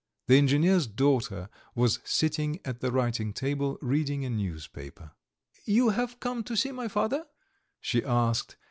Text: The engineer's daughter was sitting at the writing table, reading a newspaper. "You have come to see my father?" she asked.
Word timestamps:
The 0.25 0.39
engineer's 0.39 0.87
daughter 0.87 1.47
was 1.75 1.99
sitting 2.03 2.59
at 2.65 2.79
the 2.79 2.91
writing 2.91 3.33
table, 3.33 3.77
reading 3.83 4.25
a 4.25 4.31
newspaper. 4.31 5.11
"You 5.65 5.89
have 5.89 6.19
come 6.19 6.43
to 6.45 6.55
see 6.57 6.71
my 6.71 6.87
father?" 6.87 7.27
she 7.79 8.03
asked. 8.03 8.55